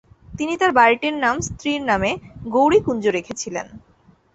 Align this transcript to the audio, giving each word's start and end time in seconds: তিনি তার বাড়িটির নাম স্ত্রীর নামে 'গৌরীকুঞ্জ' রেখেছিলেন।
তিনি 0.31 0.53
তার 0.57 0.71
বাড়িটির 0.71 1.15
নাম 1.17 1.35
স্ত্রীর 1.47 1.81
নামে 1.89 2.11
'গৌরীকুঞ্জ' 2.45 3.13
রেখেছিলেন। 3.17 3.67